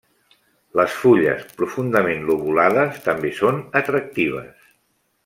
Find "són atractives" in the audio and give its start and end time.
3.41-4.69